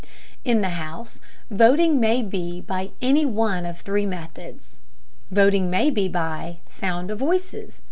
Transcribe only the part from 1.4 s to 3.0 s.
voting may be by